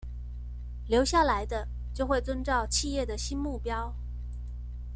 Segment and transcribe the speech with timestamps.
[0.87, 3.93] 留下來的就會遵照企業的新目標